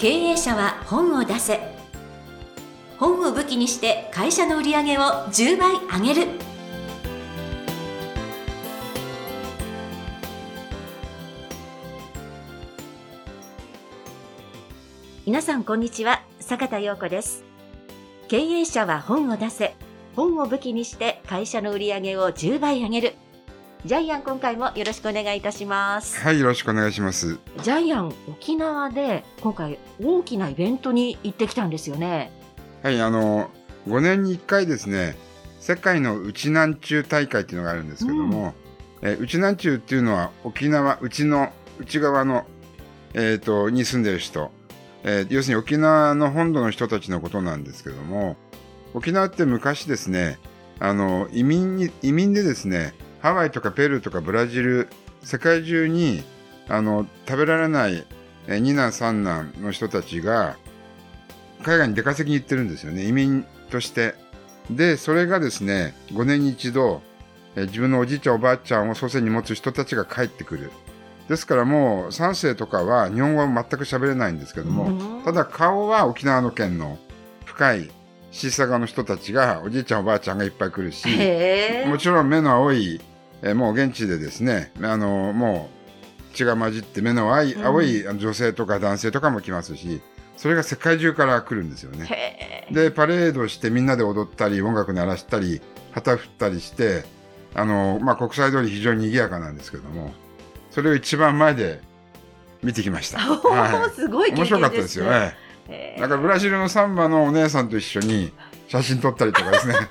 [0.00, 1.58] 経営者は本を出せ。
[2.98, 6.28] 本を武器にして会社の売り上げを10倍上げる。
[15.26, 16.22] 皆さんこんにちは。
[16.38, 17.42] 坂田陽子です。
[18.28, 19.74] 経営者は本を出せ。
[20.14, 23.14] 本を武器にして会社の売り上げを10倍上げる。
[23.84, 26.20] ジャイアン今回もよろしくお願いいたします。
[26.20, 27.38] はい、よろしくお願いします。
[27.62, 32.32] ジャイアン沖縄で今回大きなイベントに行ってきたんですよね。
[32.82, 33.50] はい、あの、
[33.86, 35.16] 5年に1回ですね、
[35.60, 38.52] 世界のうちなんちゅう大会っていうのがあるんですけども、
[39.00, 42.46] えーうちなんちゅうっていうのは沖縄、うちの、内側の、
[43.14, 44.50] えっ、と、に住んでる人、
[45.04, 48.36] えー要するに沖縄の本土の人たちのことなんですけども、
[48.92, 50.40] 沖縄って昔ですね、
[50.80, 54.88] あの、移民に、移民でですね、ハワイとかペルーとかブラジル、
[55.22, 56.22] 世界中に、
[56.68, 58.04] あの、食べられない、
[58.46, 60.56] えー二男三男の人たちが、
[61.62, 64.14] 海外に出稼ぎに行ってるんですよね、移民として。
[64.70, 67.02] で、それがですね、5年に一度、
[67.56, 70.70] えー自分のおじいちゃんおばあちゃんを祖先に持つ人たちが帰ってくる。
[71.28, 76.98] ですからもう3世とかは日本語は全く喋れないんですけども、うんただ顔は沖縄の県の
[77.44, 77.90] 深い
[78.30, 81.06] シーサガの人たちがおじいちゃんおばあちゃんがいっぱい来るし、
[81.86, 83.00] もちろん目の青い、
[83.42, 85.70] えーもう現地でですね、あのも
[86.30, 90.00] う血が混じって目の青い,、うん青い女性とか男性とかも来ますし、
[90.36, 92.66] それが世界中から来るんですよね。
[92.70, 95.60] で、パレードしてみんなで踊ったり、音楽鳴らしたり、
[95.92, 97.04] 旗振ったりして、
[97.54, 100.12] あの、まあ、国際通り非常に賑やかなんですけども、
[100.70, 101.80] それを一番前で
[102.62, 103.18] 見てきました。
[103.24, 104.32] はすごいい。
[104.32, 105.34] 経験面白かったですよね。
[105.68, 108.32] へえだからブラジルのサンバのお姉さんと一緒に
[108.68, 109.74] 写真撮ったりとかですね。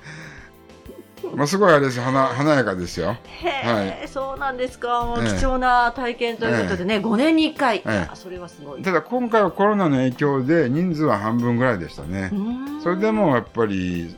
[1.35, 3.17] まあすごいあれです華華やかですよ。
[3.43, 5.05] へえ、そうなんですか。
[5.17, 7.83] 貴重な体験ということでね、5年に1回。
[8.13, 8.81] それはすごい。
[8.81, 12.31] ただ今回はコロナの影響で人数は半分ぐらいでしたね
[12.81, 14.15] それでもやっぱり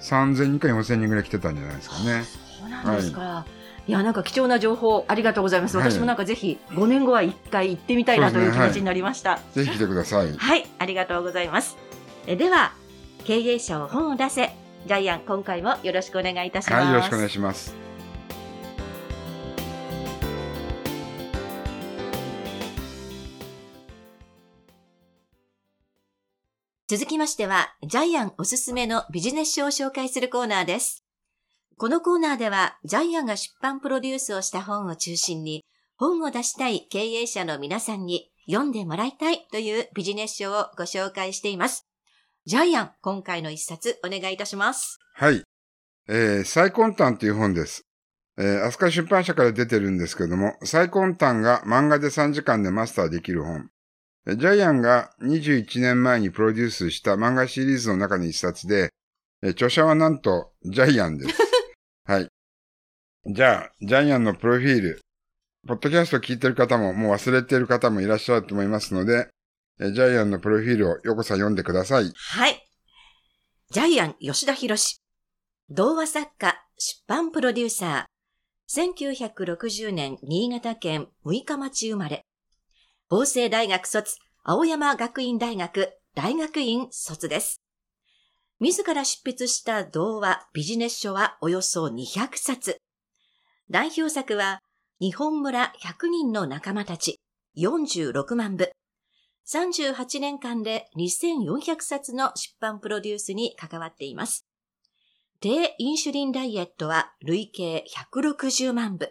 [0.00, 2.22] 3000人か4000人ぐらい来てたんじゃないですかね。
[2.60, 3.44] そうなんですか。
[3.46, 3.57] い
[3.92, 5.76] や、なんか貴重な情報ありがとうございます。
[5.76, 9.40] はい私もなんかぜひ5年後は1回行ってみたいなという気持ちになりました。
[9.54, 10.36] ぜひ来てください。
[10.36, 11.76] はい、ありがとうございます。
[12.26, 12.72] えでは、
[13.24, 14.50] 経営者を本を出せ。
[14.86, 16.84] ジャイアン、今回もよろしくお願いいたします。
[16.84, 17.74] はい、よろしくお願いします。
[26.90, 31.07] 続きましては、ジャイアンおすすめのビジネス書を紹介するコーナーです。
[31.78, 35.64] このコーナーでは、ジャイアンが出版プロデュースをした本を中心に、
[35.96, 41.86] 本を出したい経営者の皆さんに読んでもらいたいというビジネス書をご紹介しています。
[42.46, 44.98] ジャイアン、今回の一冊お願いいたします。
[45.14, 45.44] はい。
[46.08, 47.82] えー、最根端という本です。
[48.38, 53.70] えー、飛鳥出版社から出てるんですけども、最根端が漫画で3時間でマスターできる本。
[54.26, 58.90] ジャイアンが21年前にプロデュースした漫画シリーズの中の一冊で、
[59.44, 61.47] 著者はなんとジャイアンです。
[62.08, 62.28] はい。
[63.26, 65.02] じゃあ、ジャイアンのプロフィール。
[65.66, 69.28] ポッドキャスト聞いてる方ももう忘れてる方もいらっしゃると思いますので、
[69.78, 72.10] えジャイアンのプロフィールをよこさん読んでください。
[72.16, 72.66] はい。
[73.72, 75.02] ジャイアン吉田博士。
[75.68, 78.96] 童話作家、出版プロデューサー。
[78.96, 82.22] 1960年新潟県六日町生まれ。
[83.10, 87.60] 法政大学卒、青山学院大学大学院卒です。
[88.60, 92.78] 自ら執筆した童話、ビジネス書はおよそ200冊。
[93.70, 94.58] 代表作は、
[95.00, 97.20] 日本村100人の仲間たち、
[97.56, 98.72] 46万部。
[99.46, 104.44] 38年間で2400冊の出版プロデュースに関わっています。
[105.40, 109.08] 低インシュリンダイエットは累計160万部。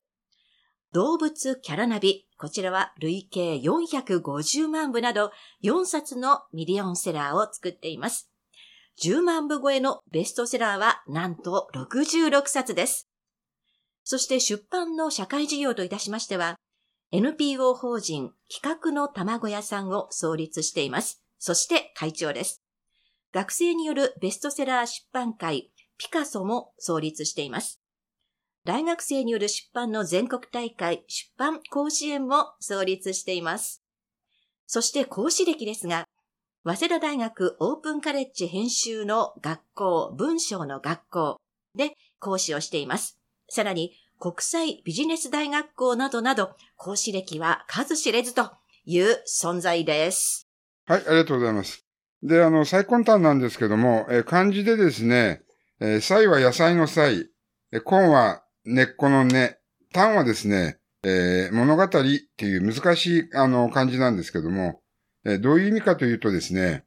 [0.92, 5.32] 動物キャラナビ、こちらは累計450万部など
[5.64, 8.30] 4冊のミリオンセラーを作っています。
[9.02, 13.08] 10万部超えのベストセラーはなんと66冊です。
[14.04, 16.56] そして出版の社会事業といたしましては、
[17.12, 21.24] NPO 法人企画の卵屋さんを創立しています。
[21.38, 22.64] そして会長です。
[23.34, 27.82] 学生によるベストセラー出版会ピカソも創立しています。
[28.66, 33.84] 大学生による出版の全国大会出版講師園も創立しています。
[34.66, 36.07] そして講師歴ですが、
[36.68, 41.38] 早稲田大学オープンカレッジ編集の学校、文章の学校
[41.76, 43.18] で講師をしています。
[43.48, 48.52] さらに国際ビジネス大学校などなど講師歴は数知れずと
[48.84, 50.46] いう存在です。
[50.88, 51.86] はい、ありがとうございます。
[52.22, 55.44] で、あの、最根端なんですけども、え漢字でですね、
[55.80, 57.30] えー、菜は野菜の菜、
[57.72, 59.58] え根は根っこの根、
[59.94, 64.82] 端はですね、えー物語っていう難しい、あの、漢字なんですけども、
[65.40, 66.84] どういう意味かというとですね、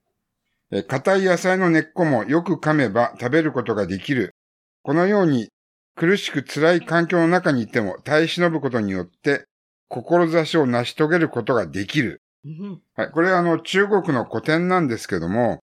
[0.71, 4.35] えー硬い野菜の根っこもよく噛めば食べることができる。
[4.83, 5.49] このように
[5.97, 9.45] 苦しく辛い環境の中にいても耐え忍ぶことによって、
[9.89, 12.23] 志を成し遂げることができる。
[12.45, 13.11] うんはい。
[13.11, 15.61] これはあの、中国の古典なんですけども、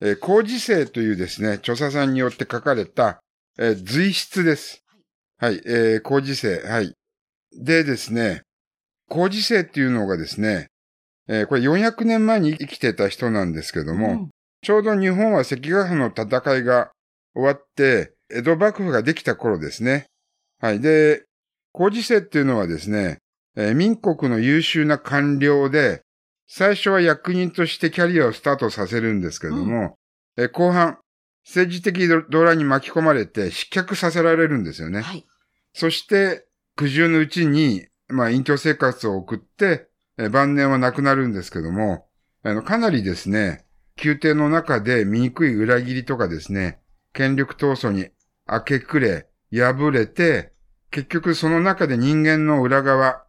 [0.00, 3.20] えー、工事生というですね、著者さんによって書かれた、
[3.58, 4.84] えー随筆です。
[5.38, 5.60] はい。
[5.66, 6.60] えー、工事生。
[6.60, 6.94] はい。
[7.52, 8.42] でですね、
[9.08, 10.68] 工事生っていうのがですね、
[11.28, 14.30] えーこれ400年前に生きてた人なんですけども、うん
[14.64, 16.92] ちょうど日本は関ヶ原の戦いが
[17.34, 20.06] 終わって、江戸幕府ができた頃ですね。
[20.60, 20.78] はい。
[20.80, 21.24] で、
[21.72, 23.18] 工事生っていうのはですね、
[23.56, 26.02] えー民国の優秀な官僚で、
[26.46, 29.96] 最初は役人としてキャリアをスタートさせるんですけども、
[30.36, 30.98] えー後半、
[31.44, 35.00] 政治的動乱に巻き込まれて失脚させられるんですよね。
[35.00, 35.26] はい。
[35.74, 36.46] そして、
[36.76, 39.88] 苦渋のうちに、まあ、隠居生活を送って、
[40.22, 42.06] え晩年は亡くなるんですけども、
[42.44, 43.64] あの、かなりですね、
[44.02, 46.80] 宮廷の中で醜い裏切りとかですね、
[47.12, 48.08] 権力闘争に
[48.48, 50.52] 明け暮れ、敗れて、
[50.90, 53.24] 結局その中で人間の裏側、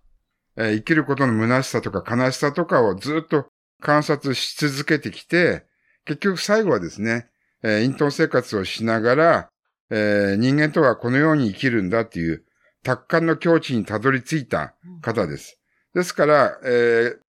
[0.56, 3.48] えー生きることの虚しさとか悲しさとかをずっと
[3.81, 5.66] 観察し続けてきて、
[6.06, 7.28] 結局最後はですね、
[7.63, 9.50] えー隠遁生活をしながら、
[9.89, 12.44] えー人間とはこのように生きるんだっていう、
[12.84, 15.60] 達観の境地にたどり着いた方です。
[15.94, 17.24] ですから、えー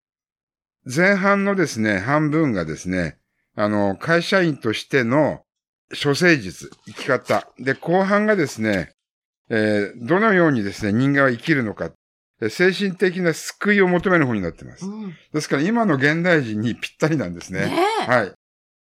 [0.87, 3.17] 前半のですね、半分がですね、
[3.57, 5.41] あの、会社員としての
[5.91, 7.49] 処世術、生き方。
[7.59, 8.93] で、後半がですね、
[9.49, 11.91] えーどのようにですね、人間は生きるのか。
[12.43, 14.85] え精神的な救いを求める方になってます。
[14.85, 17.61] うんですから今の現代人にぴったりなんですね。
[17.61, 18.33] ねえはい。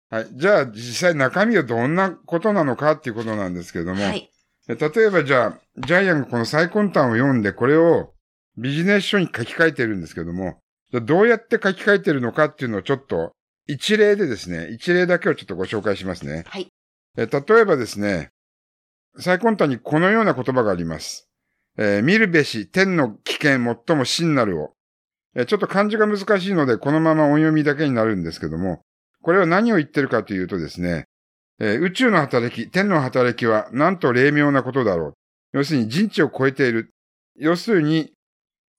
[0.09, 0.29] はい。
[0.33, 4.31] じゃあ実際中身はどんなことなのかっていうことなんですけれども、はい。
[4.69, 8.15] え例えばじゃあ、ジャイアンがこの最根端を読んで、これを
[8.57, 10.59] ビジネス書に書き換えてるんですけども、
[10.91, 13.33] じゃあどうやって書き換えてるのかっていうのをちょっと、
[13.67, 16.45] 一例でですね、一例だけをちょっとご紹介しますね。
[16.49, 16.69] はい。
[17.17, 18.31] え例えばですね、
[19.19, 21.29] 最根端にこのような言葉があります。
[21.79, 24.73] えー見るべし天の危険最も真なるを。
[25.35, 28.83] えーちょっと漢字が難しいので、このまま音読みだけになるんですけども、
[29.23, 31.05] これは何を言ってるかというとですね、
[31.61, 35.59] えー宇宙の働き、天の働きはなんと霊妙なことだろう。
[35.59, 36.91] 要するに人知を超えている。
[37.37, 38.13] 要するに、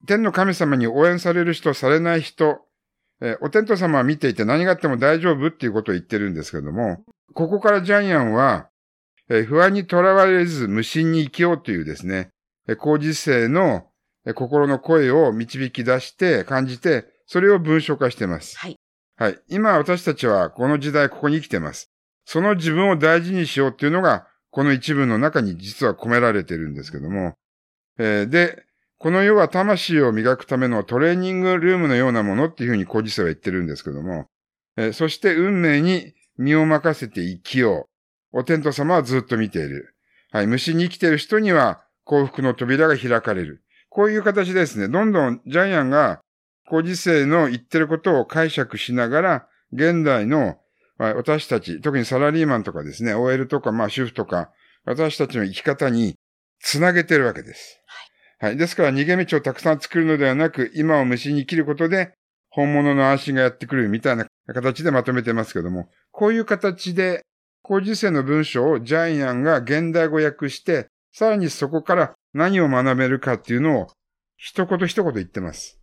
[0.07, 2.59] 天の神様に応援される人、されない人、
[3.21, 7.03] えーお天道様は見ていて何があっても大丈夫っていうことを言ってるんですけども、
[7.33, 8.69] ここからジャイアンは、
[9.30, 12.30] えー不安にとらわれず無心に生きようというですね、
[12.68, 13.88] えー工事生の
[14.25, 18.57] えー心の声を導き出して感じて、それを文章化しています。
[18.57, 18.75] はい。
[19.18, 19.39] はい。
[19.50, 21.92] 今私たちはこの時代ここに生きてます。
[22.25, 27.36] その自分を大事にしようっていうのが、この一文の中に実は込められてるんですけども、
[27.97, 28.63] えーで、
[29.01, 34.27] この世は魂を磨くためのトレーニングルームのようなものっていうふうに工事生は言ってるんですけども、
[34.77, 37.88] えーそして運命に身を任せて生きよ
[38.31, 38.38] う。
[38.38, 39.95] お天道様はずっと見ている。
[40.31, 40.48] はい。
[40.48, 43.63] 虫に生きている人には幸福の扉が開かれる。
[43.89, 44.88] こういう形ですね。
[44.88, 46.21] どんどんジャイアンが
[46.69, 50.59] 工事生の言ってることを解釈しながら、現代の
[51.00, 54.51] 私たち、特にサラリーマンとかですね、OL とか、まあ主婦とか、
[54.86, 56.13] 私たちの生き方に
[56.59, 57.81] つなげてるわけです。
[57.88, 58.10] はい。
[58.41, 62.13] ですから逃げ道をたくさん作るのではなく、今を虫に生きることで、
[62.49, 67.21] 本物の安心がやってくるみたいな形でまとめてますけども、こういう形で、
[67.61, 73.87] 工事生の文章をジャイアンが現代語訳して、さらにそこから何を学べるかっていうのを、
[74.37, 75.80] 一言一言言ってます。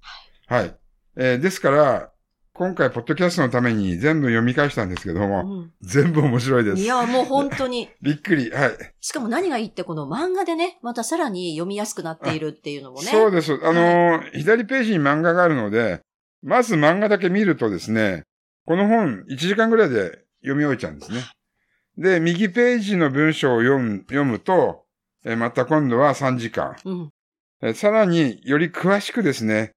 [0.47, 0.76] はい。
[1.16, 2.12] えーですから、
[2.59, 6.83] 今回、ポッドキャストのために全部読み返したんですけども、うん全部面白いです。
[6.83, 7.88] いや、もう本当に。
[8.03, 8.50] びっくり。
[8.50, 8.71] はい。
[9.00, 13.07] しかも何がいいって、この漫画でね、またさらに読みやすくなっているっていうのもね。
[13.07, 13.53] そうです。
[13.62, 16.00] あのー左ページに漫画があるので、
[16.43, 18.25] まず漫画だけ見るとですね、
[18.67, 21.21] この本1時間ぐらいで読み終えちゃうんですね。
[21.97, 24.85] で、右ページの文章を読む読むと、
[25.25, 26.75] えーまた今度は3時間。
[26.85, 27.11] うん。
[27.62, 29.71] えーさらにより詳しくですね、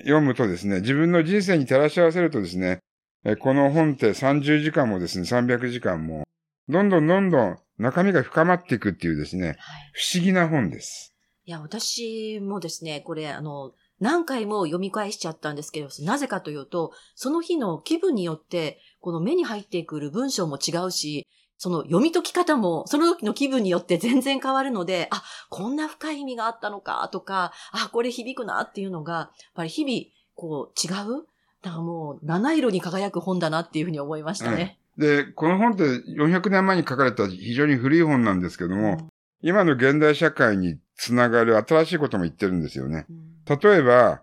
[0.00, 2.80] 読むとですね、自分の人生に照らし合わせるとですね、
[3.24, 6.26] えーこの本って30時間もですね、300時間も、
[6.68, 9.56] どんどんどんどん中身が深まっていくっていうですね、はい。
[9.92, 11.14] 不思議な本です。
[11.44, 21.26] いや、私もですね、これ、あの、何回も読み返しちゃったんですけど、なぜかというと、その日の気分によって、この目に入ってくる文章も違うし、
[21.58, 31.26] その読み解き方も、その時の気分によって全然変わるので、あ、こんな深い意味があったのか、とか、あ、これ響くなっていうのが、やっぱり日々、こう、違う
[31.62, 34.78] だからもう、七色に輝く本だなっていうふうに思いましたね。
[34.98, 39.10] で、この本って400年前に書かれた非常に古い本なんですけども、
[39.42, 43.06] 今の現代社会につながる新しいことも言ってるんですよね。
[43.08, 44.22] うん例えば、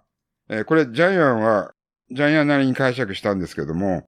[0.49, 1.73] えーこれジャイアンは
[2.11, 4.03] ジャイアンなりに解釈したんですけども、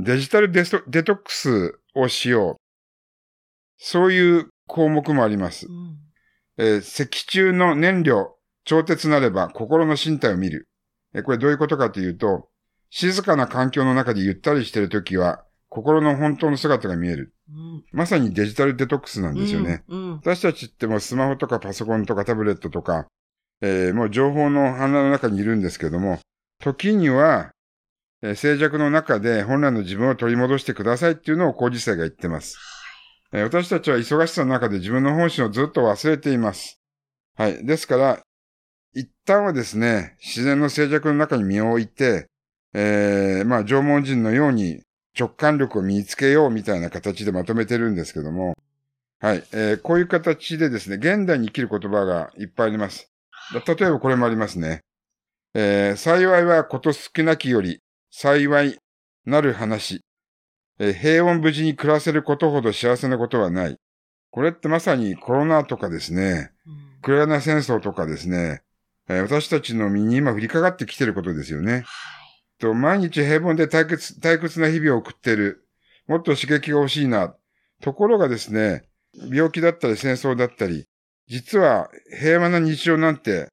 [0.00, 2.56] デジタルデストデトックスをしよう。
[3.78, 5.66] そういう項目もあります。
[5.66, 5.96] うん
[6.56, 10.68] えー石中の燃料、超鉄なれば心の身体を見る。
[11.14, 12.48] えーこれどういうことかというと、
[12.90, 17.34] 静かな環境の中でゆったりしているときは、心の本当の姿が見える。
[17.50, 19.82] うんまさにデジタルデトックスなんですよね。。
[19.88, 20.12] うん。
[20.16, 23.06] 私たちってもうスマホとかパソコンとかタブレットとか、
[23.62, 26.20] えーもう情報の花の中にいるんですけども、
[26.60, 27.50] 時には、
[28.22, 32.58] えー静寂の中で本来の自分を取り戻してくださいっていうのを工事生が言ってます。
[33.32, 36.80] えー私たちは忙しさの中で自分の本心をずっと忘れています。
[37.36, 37.64] はい。
[37.64, 38.20] ですから、
[38.94, 42.26] 一旦はですね、自然の静寂の中に身を置いて、
[42.74, 44.82] えーまあ縄文人のように
[45.18, 48.54] 直感力を身につけようみたいな形でまとめてるんですけども、
[49.20, 49.44] はい。
[49.52, 53.10] えーこういう形でですね、現代に生きる言葉がいっぱいあります。
[53.54, 54.80] だ例えばこれもありますね。
[55.54, 57.80] えー幸いはこと少なきより、
[58.20, 58.76] 幸い
[59.26, 60.00] なる話。
[60.80, 63.76] えー平穏無事に暮らせることほど幸せなことはない。
[64.32, 68.62] これってまさにコロナとかですね、うんウクライナ戦争とかですね、
[69.08, 71.84] えー私たちの身に今降りかかってきてることですよね。
[72.58, 75.68] と毎日平凡で退屈退屈な日々を送っている。
[76.08, 77.36] もっと刺激が欲しいな。
[77.80, 78.82] ところがですね、
[79.32, 80.86] 病気だったり戦争だったり、
[81.28, 83.46] 実は平和な日常なんて、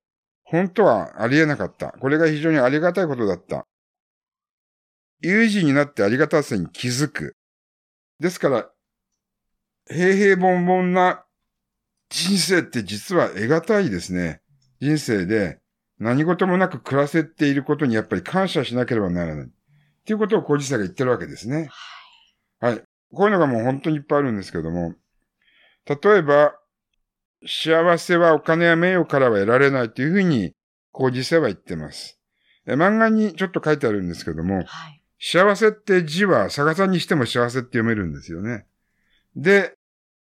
[0.43, 1.91] 本当はありえなかった。
[1.91, 3.67] これが非常にありがたいことだった。
[5.25, 7.35] 有事になってありがたさに気づく。
[8.19, 8.69] ですから、
[9.87, 11.25] 平々凡々な
[12.09, 14.41] 人生って実は得難いですね。
[14.79, 15.59] 人生で
[15.99, 19.45] 何事もなく暮らせていることにやっぱり感謝しなければならない。
[19.45, 19.49] っ
[20.05, 21.69] ていうことを工事者が言ってるわけですね。
[22.59, 22.83] はい。
[23.11, 24.93] こういうのがもう本当にいっぱいあるんですけども、
[25.87, 26.53] 例えば、
[27.47, 30.53] 幸せはお金や名誉からは得られないというふうに
[30.91, 32.19] 工事者は言ってます。
[32.67, 35.01] え漫画にちょっと書いてあるんですけども、はい。
[35.19, 38.65] 幸せって字は逆さにしても幸せって読めるんですよね。
[39.35, 39.75] で、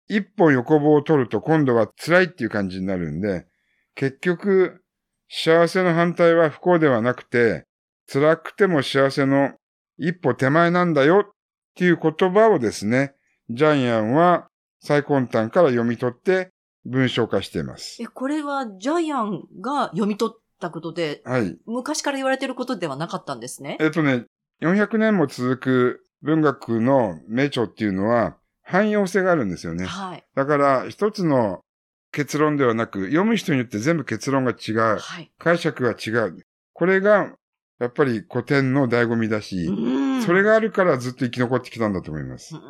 [0.07, 3.45] 一本横棒を取ると今度は辛いっていう感じになるんで、
[3.95, 4.83] 結局、
[5.29, 7.65] 幸せの反対は不幸ではなくて、
[8.11, 9.53] 辛くても幸せの
[9.97, 11.31] 一歩手前なんだよっ
[11.75, 13.15] ていう言葉をですね、
[13.50, 14.50] ジャイアンは
[14.81, 16.51] 最根端から読み取って
[16.85, 18.01] 文章化しています。
[18.01, 21.57] え、これはジャイアンが読み取ったことで、はい。
[21.65, 23.77] 昔から言われてることではなかったんですね？
[23.79, 24.25] えっとね、
[24.61, 29.85] 400年も続く文学の名著っていうのは汎用性があるんですよね。
[29.85, 30.23] はい。
[30.35, 31.61] だから、一つの
[32.11, 34.97] 結論ではなく、読む人によって全部結論が違う。
[34.99, 35.31] はい。
[35.39, 36.45] 解釈が違う。
[36.73, 37.33] これが、
[37.79, 42.59] やっぱり古典の醍醐味だし、うんそれがあるからずっと生き残ってきたんだと思いますう。
[42.59, 42.61] ん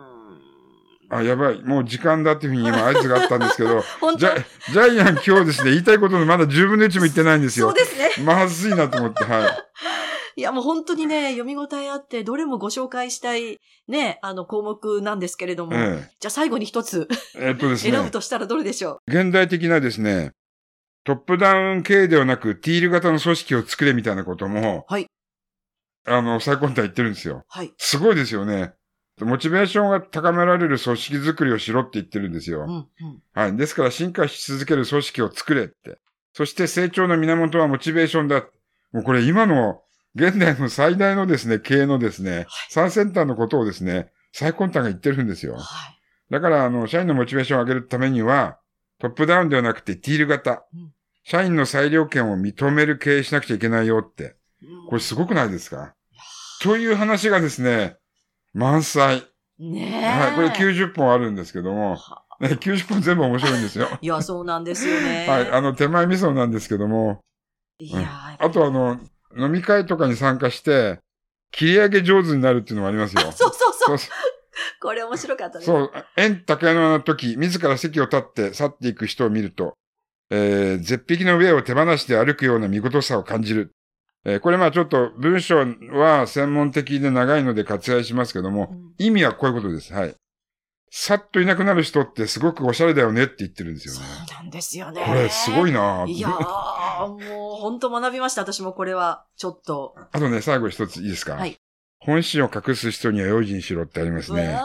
[1.10, 1.62] あ、やばい。
[1.62, 3.84] もう時間だっていうふうに今合図があったんですけど、
[4.18, 7.76] ジャジャイアン今日ですね、言いたいことのまだ10分の1も言ってないんですよそう。
[7.76, 8.26] ですね。
[8.26, 9.50] まずいなと思って、はい。
[10.36, 17.92] いや、もう本当にね、読み応えあって、どれもご紹介したい、ね、あの項目なんですけれども、えじゃあ最後に一つええっとですね。
[17.92, 20.32] 選ぶとしたらどれでしょ現代的なですね、
[21.04, 25.08] トップダウン経営ではなく、ティール型の組織を作れみたいなことも、はい。
[26.08, 27.44] あの、最高端言ってるんですよう。
[27.48, 27.74] はい。
[27.78, 28.74] すごいですよね。
[29.20, 32.62] モチベーションが高められる組織づくりをしろって言ってるんですよ。
[32.62, 32.88] うん、うん。
[33.34, 33.56] はい。
[33.56, 36.00] ですから進化し続ける組織を作れって。
[36.34, 38.46] そして成長の源はモチベーションだ。
[38.92, 39.82] もうこれ今の
[40.16, 45.56] 現代の最大のですね、経営のですね、最先端のことをですね、最根端が言ってるんですよ。
[45.56, 45.64] はい。
[46.30, 48.58] だから、あの、社員のモチベーションを上げるためには、
[49.00, 50.94] トップダウンではなくてティール型うん。
[51.24, 54.36] 社員の裁量権を認める経営しなくちゃいけないよって。
[54.64, 55.96] うんこれすごくないですか？
[56.62, 57.98] という話がですね、
[58.54, 59.24] 満載。
[59.60, 60.06] ねえ。
[60.08, 60.36] はい。
[60.36, 63.88] これ90本あるんですけども、はね、90本全部面白いんですよ。
[64.02, 65.26] いや、そうなんですよね。
[65.30, 65.52] はい。
[65.52, 67.22] あの、手前味噌なんですけども、
[67.80, 69.00] いやあとあの、
[69.38, 71.00] 飲み会とかに参加して、
[71.52, 73.22] 切り上げ上手になるっていうのもありますよ。
[73.34, 73.98] そうそうそう。
[73.98, 74.10] そう
[74.82, 75.66] これ面白かったです。
[75.66, 79.74] そう、縁竹山の時、自ら席を立って去っていく人を見ると、
[80.30, 83.72] えー、絶壁の上を手放して歩くような見事さを感じる。
[84.24, 89.92] えーこれまあちょっと文章は専門的で長いので割愛しますけども、うん意味はこういうことです。
[89.94, 90.16] はい。
[90.92, 94.08] さっといなくなる人ってすごくおしゃれだよねって言ってるんですよそね。
[94.30, 95.04] うなんですよね。
[95.06, 96.34] これすごいなぁいやー、
[97.08, 98.42] もう本当学びました。
[98.42, 99.96] 私もこれは、ちょっと。
[100.12, 101.36] あとね、最後一ついいですか？
[101.36, 101.58] はい
[102.04, 104.60] 本心を隠す人には用心しろってありますね。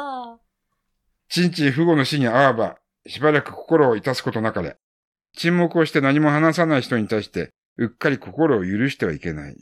[1.29, 2.77] ちんちん父母の死にあわば、
[3.07, 4.79] しばらく心を致すことなかれ。
[5.37, 9.53] 沈黙をして何も話さない人に対して、うっかり心を許してはいけない。
[9.53, 9.57] い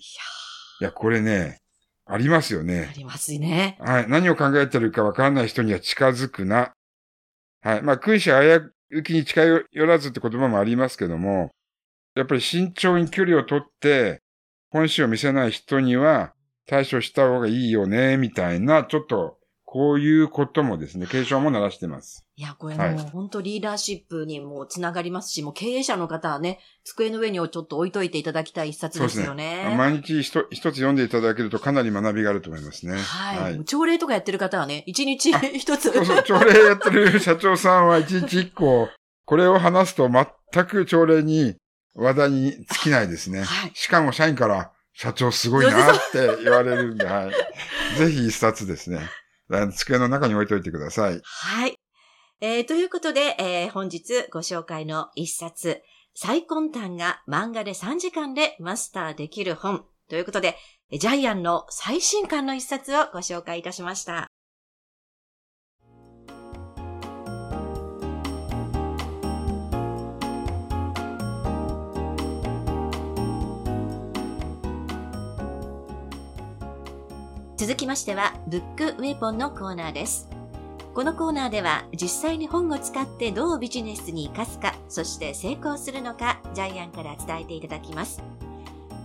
[0.84, 1.58] や、これね、
[2.06, 2.92] ありますよーあね。
[2.96, 3.76] りますね。
[3.80, 4.08] はい。
[4.08, 6.74] 何を考えてるかわからない人には近づくな。
[7.60, 7.82] はい。
[7.82, 8.36] まあ、君子危
[8.90, 11.50] うきに近寄らずって言葉もありますけども、
[12.14, 14.20] やっぱり慎重に距離をとって、
[14.70, 16.32] 本心を見せない人には、
[16.66, 19.38] 対処した方がいいよね、みたいな、ちょっと、
[19.74, 22.24] こういうこともですね、継承も鳴らしてます。
[22.36, 29.74] いや、これはいもう本当リーダーシップにもつながりますし、もう経営者の方はね、机の上にちょっと置いといていただきたい一冊ですよね。
[29.76, 32.96] 毎日一一つ読んでいただけるとかなり学びがあると思いますね。
[32.96, 33.64] はい。
[33.64, 35.90] 朝礼とかやってる方はね、一日一つ。
[35.92, 38.88] そうそう、朝礼やってる社長さんは一日一個、
[39.24, 41.56] これを話すと全く朝礼に
[41.94, 43.42] 話題に尽きないですね。
[43.44, 47.98] はいしかも社員から、社長すごいなって言われるんで、 はい。
[47.98, 49.10] ぜひ一冊ですね。
[49.72, 51.20] 机の中に置いといてください。
[51.24, 51.74] はい。
[52.40, 55.82] えーということで、えー本日ご紹介の一冊、
[56.14, 60.56] 最根端が漫画で3時間でマスターできる本ということで、
[60.92, 64.28] ジャイアンの最新刊の一冊をご紹介いたしました。
[77.64, 80.28] 続きましては、ブックウェポンのコーナーです。
[80.92, 88.22] このコーナーでは実際に本を使ってどうビジネスに活かすか、そして成功するのか、ジャイアンから伝えていただきます。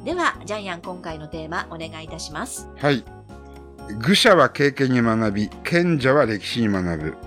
[0.03, 2.67] では、ジャイアン今回のテーマお願いいたします。
[2.75, 3.05] はい。
[3.97, 7.17] 愚者は経験に学び、賢者は歴史に学ぶ。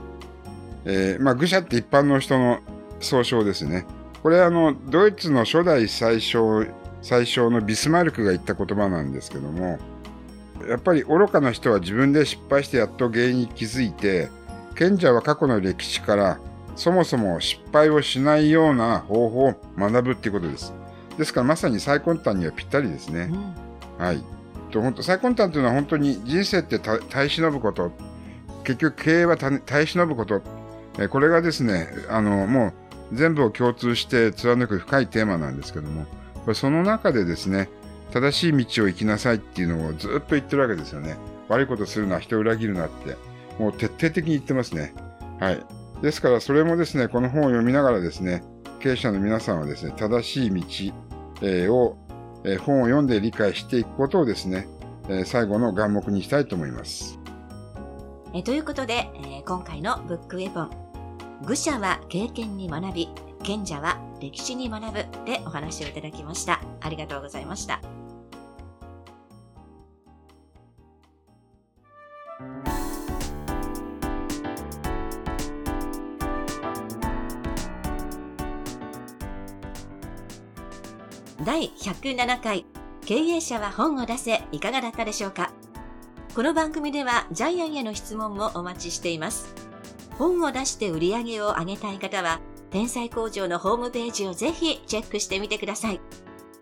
[0.84, 2.58] えーまあ、愚者って一般の人の
[3.00, 3.86] 総称ですね。
[4.22, 6.66] これあの、ドイツの初代最小、
[7.00, 9.78] 最小のビスマルクが言った言葉なんですけども、
[10.68, 14.28] やっぱり愚かな人は自分で失敗してやっと原因に気づいて、
[14.74, 16.38] 賢者は過去の歴史から
[16.76, 20.72] そもそも失敗をしないような方法を学ぶっていうことです。
[21.18, 23.30] ですからまさに最根端にはぴったりですね。
[23.98, 24.22] はい。
[24.70, 27.92] と本当最根端というのは本当に人生ってた耐え忍ぶこと、
[28.64, 30.42] 結局経営はた耐え忍ぶこと、
[30.98, 32.72] えーこれがですね、あの、も
[33.12, 36.06] う全部を共通して貫く深いテーマなんですけども、
[36.54, 37.68] その中でですね、
[38.12, 41.16] 正しい道を行きなさいっていうのをずっと言ってるわけですよね。
[41.48, 43.16] 悪いことするな、人を裏切るなって、
[43.58, 44.94] もう徹底的に言ってますね。
[45.40, 45.64] はい。
[46.02, 48.42] ですからそれもですね、この本を読みながらですね、
[48.80, 50.94] 経営者の皆さんはですね、正しい道、
[51.74, 51.96] を
[52.44, 54.66] え本を読んで理解していくことをですね、
[55.08, 57.18] え最後の眼目にしたいと思います。
[58.34, 60.70] えということで、え今回のブックウェポン、
[61.44, 63.08] 愚者は経験に学び、
[63.42, 64.92] 賢者は歴史に学ぶ
[65.24, 66.60] でお話をいただきました。
[66.80, 67.80] ありがとうございました。
[81.62, 82.66] 第107回
[83.06, 85.52] 経営者は本を出せいかがだったでしょうか？
[86.34, 89.54] この番組ではジャイアンへの質問もお待ちしています。
[90.18, 96.00] 本を出して売り上げを上げたい方は、天才工場のホームページをぜひチェックしてみてください。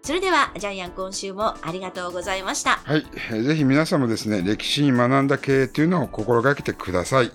[0.02, 2.72] それでは、ジャイアン今週もありがとうございました。
[2.84, 3.06] はい。
[3.30, 7.32] えーぜひ皆さんもですね、歴史に学んだ経営というのを心がけてください。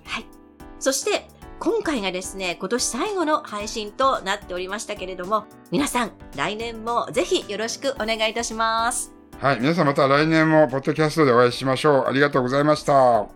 [0.78, 1.28] そして、
[1.66, 9.12] 今回がですね、今年最後の配信となっておりましたけれども、皆さん、来年もぜひよろしくお願いいたします。
[9.40, 9.60] はい。
[9.60, 12.06] 皆さんまた来年もポッドキャストでお会いしましょう。
[12.08, 13.35] ありがとうございました。